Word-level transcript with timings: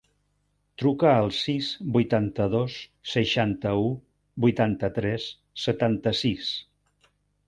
Truca 0.83 1.09
al 1.09 1.27
sis, 1.39 1.65
vuitanta-dos, 1.97 2.77
seixanta-u, 3.11 3.83
vuitanta-tres, 4.47 5.29
setanta-sis. 5.65 6.49